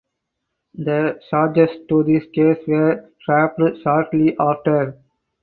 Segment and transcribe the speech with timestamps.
[0.73, 4.97] The charges to this case were dropped shortly after.